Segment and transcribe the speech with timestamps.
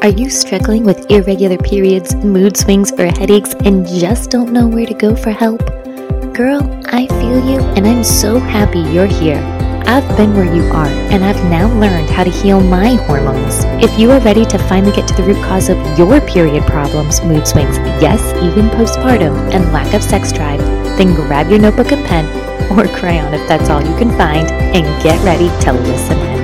[0.00, 4.86] Are you struggling with irregular periods, mood swings, or headaches and just don't know where
[4.86, 5.58] to go for help?
[6.32, 9.42] Girl, I feel you and I'm so happy you're here.
[9.86, 13.64] I've been where you are and I've now learned how to heal my hormones.
[13.82, 17.20] If you are ready to finally get to the root cause of your period problems,
[17.22, 20.60] mood swings, yes, even postpartum, and lack of sex drive,
[20.96, 22.24] then grab your notebook and pen
[22.70, 26.37] or crayon if that's all you can find and get ready to listen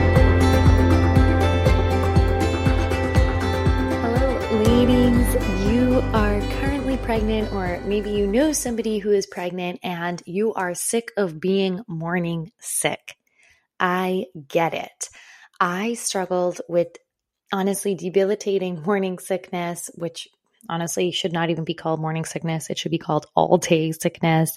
[7.34, 11.80] pregnant, or maybe you know somebody who is pregnant and you are sick of being
[11.88, 13.16] morning sick.
[13.80, 15.08] I get it.
[15.58, 16.88] I struggled with
[17.52, 20.28] honestly debilitating morning sickness, which
[20.68, 22.70] honestly should not even be called morning sickness.
[22.70, 24.56] It should be called all day sickness.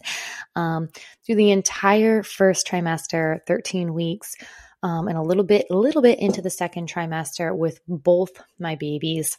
[0.56, 0.90] Um,
[1.26, 4.36] through the entire first trimester, 13 weeks,
[4.84, 8.76] um, and a little bit, a little bit into the second trimester with both my
[8.76, 9.38] babies.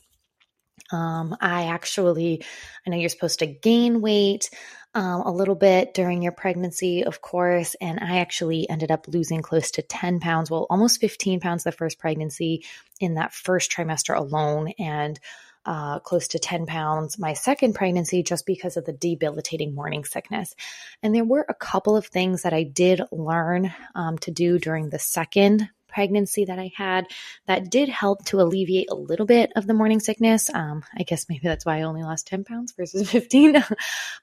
[0.93, 2.45] Um, I actually,
[2.87, 4.51] I know you're supposed to gain weight
[4.95, 9.43] um, a little bit during your pregnancy, of course, and I actually ended up losing
[9.43, 12.65] close to 10 pounds, well, almost 15 pounds the first pregnancy
[12.99, 15.21] in that first trimester alone, and
[15.67, 20.55] uh, close to 10 pounds my second pregnancy just because of the debilitating morning sickness.
[21.03, 24.89] And there were a couple of things that I did learn um, to do during
[24.89, 25.69] the second
[25.99, 27.07] pregnancy that I had
[27.49, 30.49] that did help to alleviate a little bit of the morning sickness.
[30.49, 33.65] Um, I guess maybe that's why I only lost 10 pounds versus 15.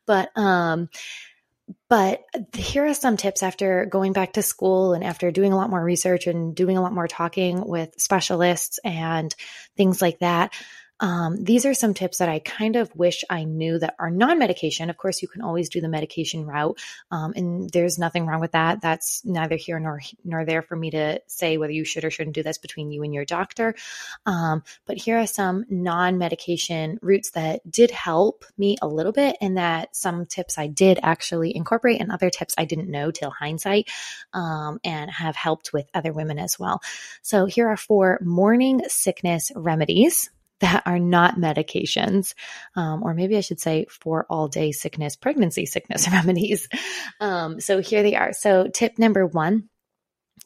[0.06, 0.88] but, um,
[1.90, 2.24] but
[2.56, 5.84] here are some tips after going back to school and after doing a lot more
[5.84, 9.36] research and doing a lot more talking with specialists and
[9.76, 10.54] things like that.
[11.00, 14.40] Um, these are some tips that I kind of wish I knew that are non
[14.40, 14.90] medication.
[14.90, 16.80] Of course, you can always do the medication route,
[17.12, 18.82] um, and there's nothing wrong with that.
[18.82, 22.36] That's neither here nor nor there for me to say whether you should or shouldn't
[22.36, 23.76] do this between you and your doctor.
[24.26, 29.36] Um, but here are some non medication routes that did help me a little bit,
[29.42, 33.32] and that some tips I did actually incorporate, and other tips I didn't know till
[33.32, 33.90] hindsight,
[34.32, 36.82] um, and have helped with other women as well.
[37.22, 40.30] So here are four morning sickness remedies
[40.62, 42.34] that are not medications,
[42.76, 46.68] um, or maybe I should say for all day sickness, pregnancy sickness remedies.
[47.20, 48.34] Um, so here they are.
[48.34, 49.70] So, tip number one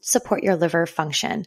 [0.01, 1.45] support your liver function.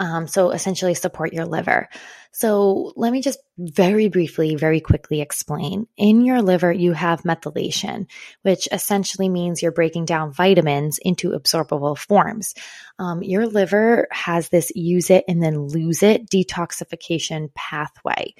[0.00, 1.88] Um, so essentially support your liver.
[2.32, 5.86] So let me just very briefly, very quickly explain.
[5.96, 8.06] In your liver, you have methylation,
[8.42, 12.54] which essentially means you're breaking down vitamins into absorbable forms.
[12.98, 18.34] Um, your liver has this use it and then lose it detoxification pathway.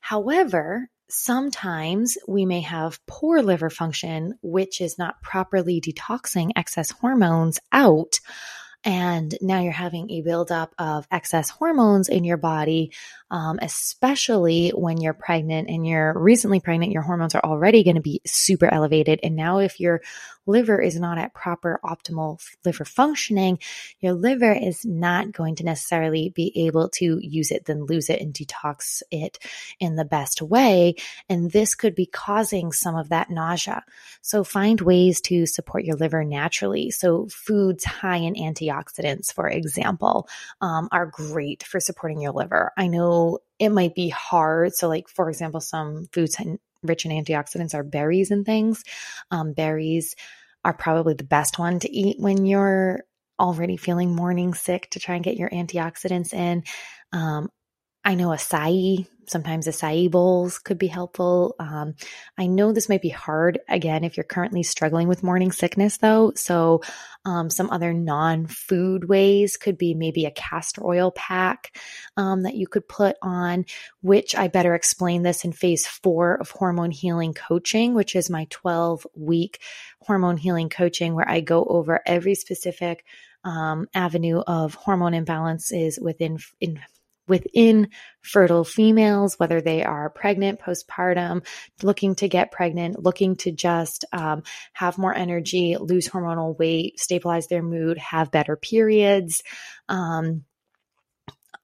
[0.00, 7.60] However, sometimes we may have poor liver function, which is not properly detoxing excess hormones
[7.70, 8.18] out
[8.84, 12.92] and now you're having a buildup of excess hormones in your body,
[13.30, 18.02] um, especially when you're pregnant and you're recently pregnant, your hormones are already going to
[18.02, 19.20] be super elevated.
[19.22, 20.02] And now, if your
[20.46, 23.58] liver is not at proper optimal liver functioning,
[24.00, 28.20] your liver is not going to necessarily be able to use it, then lose it
[28.20, 29.38] and detox it
[29.80, 30.94] in the best way.
[31.28, 33.84] And this could be causing some of that nausea.
[34.22, 36.90] So find ways to support your liver naturally.
[36.90, 38.75] So foods high in antioxidants,
[39.34, 40.28] for example,
[40.60, 42.72] um, are great for supporting your liver.
[42.76, 44.74] I know it might be hard.
[44.74, 46.36] So, like, for example, some foods
[46.82, 48.82] rich in antioxidants are berries and things.
[49.30, 50.14] Um, berries
[50.64, 53.00] are probably the best one to eat when you're
[53.38, 56.64] already feeling morning sick to try and get your antioxidants in.
[57.12, 57.50] Um,
[58.06, 61.56] I know acai sometimes acai bowls could be helpful.
[61.58, 61.96] Um,
[62.38, 66.30] I know this might be hard again if you're currently struggling with morning sickness, though.
[66.36, 66.82] So,
[67.24, 71.76] um, some other non food ways could be maybe a castor oil pack
[72.16, 73.64] um, that you could put on,
[74.02, 78.46] which I better explain this in phase four of hormone healing coaching, which is my
[78.50, 79.60] 12 week
[79.98, 83.04] hormone healing coaching where I go over every specific
[83.42, 86.78] um, avenue of hormone imbalances within in
[87.28, 87.88] within
[88.20, 91.46] fertile females, whether they are pregnant, postpartum,
[91.82, 94.42] looking to get pregnant, looking to just um,
[94.72, 99.42] have more energy, lose hormonal weight, stabilize their mood, have better periods.
[99.88, 100.44] Um,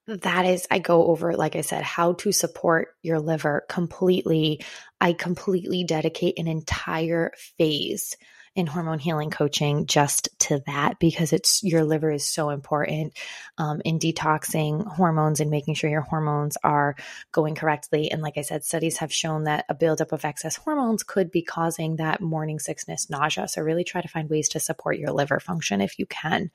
[0.06, 4.64] that is, I go over, like I said, how to support your liver completely.
[5.00, 8.16] I completely dedicate an entire phase
[8.54, 13.14] in hormone healing coaching just to that because it's your liver is so important
[13.56, 16.94] um, in detoxing hormones and making sure your hormones are
[17.32, 18.10] going correctly.
[18.10, 21.42] And like I said, studies have shown that a buildup of excess hormones could be
[21.42, 23.48] causing that morning sickness, nausea.
[23.48, 26.50] So really try to find ways to support your liver function if you can.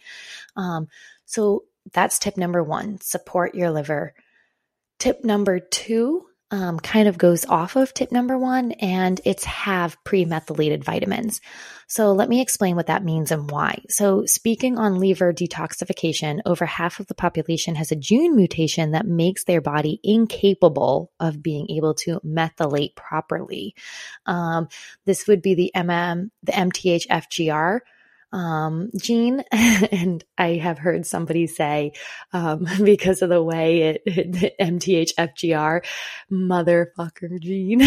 [0.56, 0.90] Um,
[1.26, 1.64] so
[1.94, 4.14] that's tip number one support your liver.
[5.00, 10.02] Tip number two um, kind of goes off of tip number one, and it's have
[10.04, 11.42] pre methylated vitamins.
[11.88, 13.84] So, let me explain what that means and why.
[13.90, 19.06] So, speaking on liver detoxification, over half of the population has a gene mutation that
[19.06, 23.76] makes their body incapable of being able to methylate properly.
[24.26, 24.70] Um,
[25.06, 27.82] this would be the MM, the MTHFGR
[28.32, 29.44] um, gene.
[29.52, 31.94] and I have heard somebody say,
[32.34, 35.86] um, because of the way it, it MTHFGR
[36.32, 37.82] motherfucker gene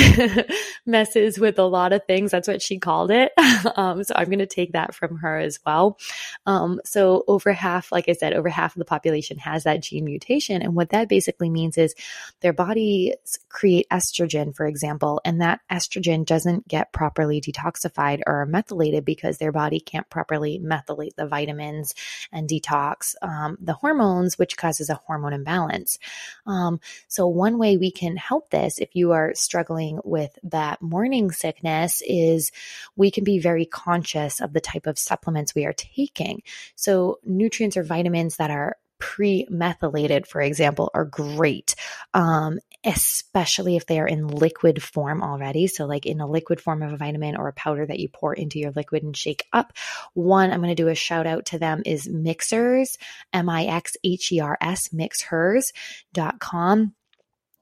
[0.86, 2.30] messes with a lot of things.
[2.30, 3.32] That's what she called it.
[3.76, 5.98] um, so I'm going to take that from her as well.
[6.46, 10.04] Um, so over half, like I said, over half of the population has that gene
[10.04, 10.62] mutation.
[10.62, 11.94] And what that basically means is
[12.40, 13.14] their bodies
[13.48, 19.52] create estrogen, for example, and that estrogen doesn't get properly detoxified or methylated because their
[19.52, 21.94] body can't properly properly methylate the vitamins
[22.32, 25.98] and detox um, the hormones, which causes a hormone imbalance.
[26.46, 31.30] Um, so, one way we can help this if you are struggling with that morning
[31.32, 32.52] sickness is
[32.96, 36.42] we can be very conscious of the type of supplements we are taking.
[36.76, 38.76] So, nutrients or vitamins that are
[39.10, 41.74] pre methylated, for example, are great.
[42.14, 45.66] Um, especially if they are in liquid form already.
[45.66, 48.32] So, like in a liquid form of a vitamin or a powder that you pour
[48.32, 49.72] into your liquid and shake up.
[50.14, 52.98] One, I'm going to do a shout out to them is Mixhers,
[53.32, 56.94] M I X H E R S, mixhers.com.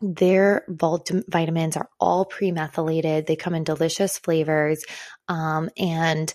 [0.01, 3.27] Their vitamins are all pre methylated.
[3.27, 4.85] They come in delicious flavors.
[5.29, 6.33] Um, and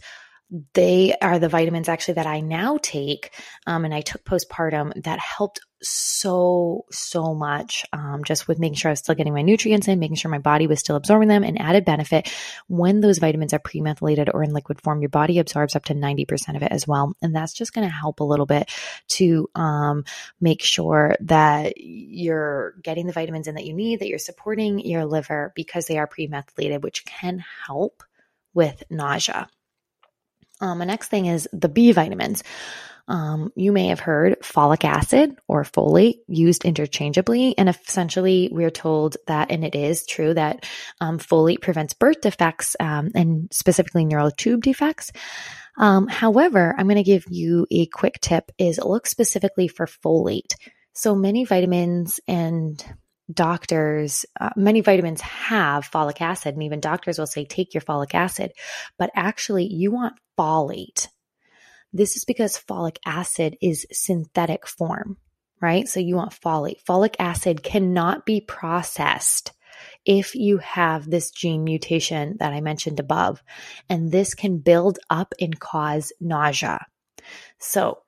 [0.73, 3.33] they are the vitamins actually that I now take.
[3.65, 8.89] Um, and I took postpartum that helped so, so much um, just with making sure
[8.89, 11.43] I was still getting my nutrients in, making sure my body was still absorbing them.
[11.43, 12.31] And added benefit
[12.67, 15.95] when those vitamins are pre methylated or in liquid form, your body absorbs up to
[15.95, 17.15] 90% of it as well.
[17.21, 18.71] And that's just going to help a little bit
[19.09, 20.05] to um,
[20.39, 25.05] make sure that you're getting the vitamins in that you need, that you're supporting your
[25.05, 28.03] liver because they are pre methylated, which can help
[28.53, 29.49] with nausea.
[30.63, 32.41] Um, the next thing is the B vitamins.
[33.09, 37.53] Um, you may have heard folic acid or folate used interchangeably.
[37.57, 40.65] And essentially, we're told that, and it is true, that
[41.01, 45.11] um, folate prevents birth defects um, and specifically neural tube defects.
[45.77, 50.53] Um, however, I'm going to give you a quick tip is look specifically for folate.
[50.93, 52.81] So many vitamins and
[53.31, 58.13] doctors, uh, many vitamins have folic acid, and even doctors will say, take your folic
[58.13, 58.51] acid.
[58.97, 61.07] But actually, you want folate.
[61.91, 65.17] This is because folic acid is synthetic form,
[65.61, 65.87] right?
[65.87, 66.83] So you want folate.
[66.83, 69.53] Folic acid cannot be processed
[70.05, 73.41] if you have this gene mutation that I mentioned above,
[73.89, 76.85] and this can build up and cause nausea.
[77.59, 77.99] So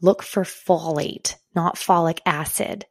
[0.00, 2.86] look for folate, not folic acid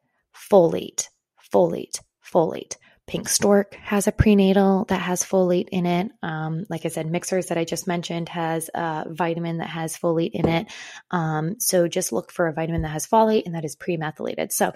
[0.49, 1.07] folate,
[1.53, 2.75] folate, folate.
[3.07, 6.11] Pink Stork has a prenatal that has folate in it.
[6.21, 10.31] Um, like I said, Mixhers that I just mentioned has a vitamin that has folate
[10.33, 10.67] in it.
[11.09, 14.51] Um, so just look for a vitamin that has folate and that is pre methylated.
[14.51, 14.73] So,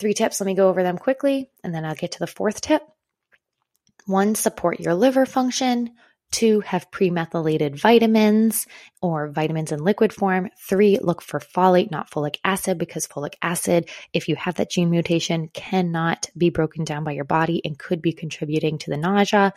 [0.00, 0.40] three tips.
[0.40, 2.82] Let me go over them quickly and then I'll get to the fourth tip.
[4.06, 5.90] One, support your liver function.
[6.32, 8.66] Two, have premethylated vitamins
[9.00, 10.48] or vitamins in liquid form.
[10.58, 14.90] Three, look for folate, not folic acid, because folic acid, if you have that gene
[14.90, 19.52] mutation, cannot be broken down by your body and could be contributing to the nausea.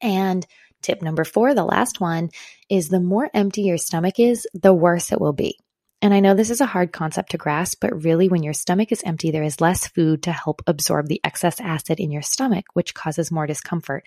[0.00, 0.46] And
[0.80, 2.30] tip number four, the last one,
[2.68, 5.58] is the more empty your stomach is, the worse it will be.
[6.04, 8.92] And I know this is a hard concept to grasp, but really, when your stomach
[8.92, 12.66] is empty, there is less food to help absorb the excess acid in your stomach,
[12.74, 14.04] which causes more discomfort.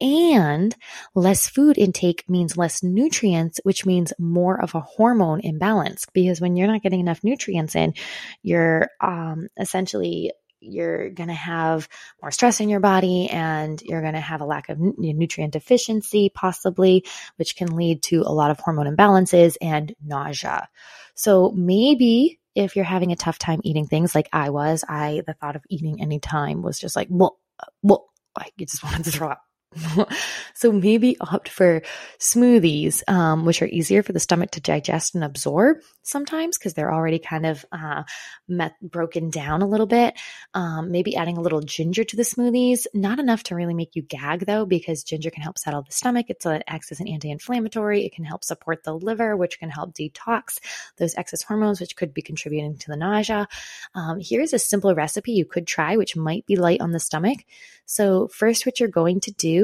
[0.00, 0.74] And
[1.14, 6.06] less food intake means less nutrients, which means more of a hormone imbalance.
[6.12, 7.94] Because when you're not getting enough nutrients in,
[8.42, 11.88] you're um, essentially you're going to have
[12.22, 16.30] more stress in your body and you're going to have a lack of nutrient deficiency,
[16.34, 17.04] possibly,
[17.36, 20.68] which can lead to a lot of hormone imbalances and nausea.
[21.14, 25.34] So maybe if you're having a tough time eating things like I was, I, the
[25.34, 27.38] thought of eating any time was just like, well,
[27.82, 29.42] well, I just wanted to throw up.
[30.54, 31.82] so maybe opt for
[32.18, 36.92] smoothies, um, which are easier for the stomach to digest and absorb sometimes because they're
[36.92, 38.02] already kind of uh,
[38.48, 40.18] met, broken down a little bit.
[40.54, 44.02] Um, maybe adding a little ginger to the smoothies, not enough to really make you
[44.02, 46.26] gag though, because ginger can help settle the stomach.
[46.28, 48.04] It's it acts as an anti-inflammatory.
[48.04, 50.58] It can help support the liver, which can help detox
[50.96, 53.46] those excess hormones, which could be contributing to the nausea.
[53.94, 57.38] Um, here's a simple recipe you could try, which might be light on the stomach.
[57.86, 59.59] So first, what you're going to do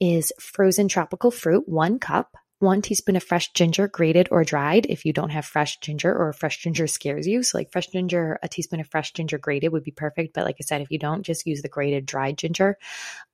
[0.00, 4.86] is frozen tropical fruit, one cup one teaspoon of fresh ginger, grated or dried.
[4.88, 8.38] If you don't have fresh ginger or fresh ginger scares you, so like fresh ginger,
[8.42, 10.32] a teaspoon of fresh ginger grated would be perfect.
[10.32, 12.78] But like I said, if you don't, just use the grated dried ginger.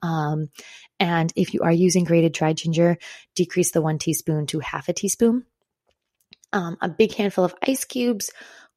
[0.02, 0.50] Um,
[0.98, 2.98] and if you are using grated dried ginger,
[3.36, 5.44] decrease the one teaspoon to half a teaspoon.
[6.52, 8.30] Um, a big handful of ice cubes,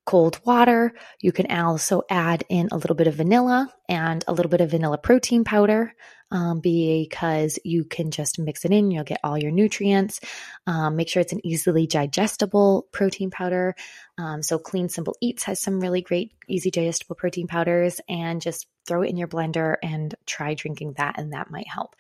[0.06, 0.94] cold water.
[1.22, 4.72] You can also add in a little bit of vanilla and a little bit of
[4.72, 5.94] vanilla protein powder
[6.32, 8.92] um, because you can just mix it in.
[8.92, 10.20] You'll get all your nutrients.
[10.68, 13.76] Um, make sure it's an easily digestible protein powder.
[14.18, 18.68] Um, so, Clean Simple Eats has some really great, easy digestible protein powders, and just
[18.86, 21.96] throw it in your blender and try drinking that, and that might help.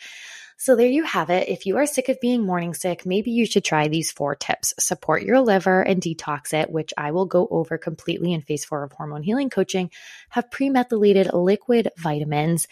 [0.58, 1.50] So there you have it.
[1.50, 4.74] If you are sick of being morning sick, maybe you should try these four tips.
[4.80, 8.84] Support your liver and detox it, which I will go over completely in phase four
[8.84, 9.92] of hormone healing coaching.
[10.30, 12.68] Have premethylated liquid vitamins.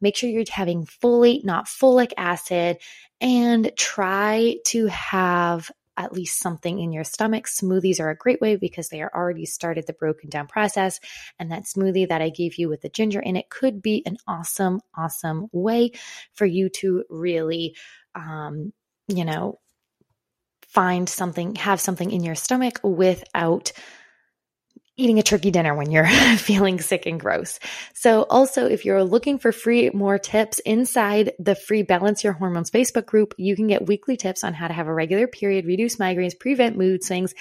[0.00, 2.78] Make sure you're having folate, not folic acid,
[3.20, 7.46] and try to have at least something in your stomach.
[7.46, 11.00] Smoothies are a great way because they are already started the broken down process.
[11.38, 14.16] And that smoothie that I gave you with the ginger in it could be an
[14.26, 15.92] awesome, awesome way
[16.32, 17.76] for you to really,
[18.14, 18.72] um,
[19.08, 19.60] you know,
[20.68, 23.72] find something, have something in your stomach without
[24.96, 27.58] eating a turkey dinner when you're feeling sick and gross.
[27.94, 32.70] So also if you're looking for free more tips inside the free balance your hormones
[32.70, 35.96] Facebook group, you can get weekly tips on how to have a regular period, reduce
[35.96, 37.34] migraines, prevent mood swings,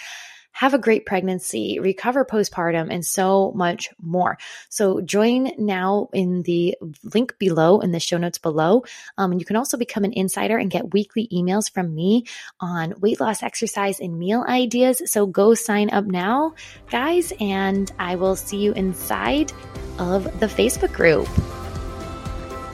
[0.54, 4.38] have a great pregnancy, recover postpartum, and so much more.
[4.70, 6.78] So join now in the
[7.14, 8.84] link below in the show notes below.
[9.18, 12.26] Um, and you can also become an insider and get weekly emails from me
[12.60, 15.02] on weight loss, exercise, and meal ideas.
[15.06, 16.54] So go sign up now,
[16.90, 19.52] guys, and I will see you inside
[19.98, 21.28] of the Facebook group.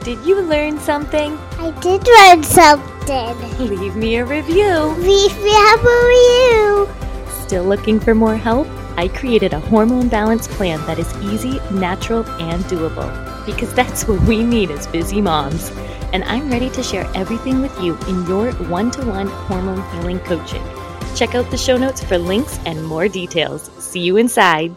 [0.03, 1.37] Did you learn something?
[1.59, 3.59] I did learn something.
[3.59, 4.77] Leave me a review.
[4.99, 6.98] Leave me a review.
[7.49, 8.67] Still looking for more help?
[8.95, 13.09] I created a hormone balance plan that is easy, natural, and doable
[13.43, 15.71] because that's what we need as busy moms.
[16.13, 20.19] And I'm ready to share everything with you in your one to one hormone healing
[20.19, 20.61] coaching.
[21.15, 23.71] Check out the show notes for links and more details.
[23.79, 24.75] See you inside.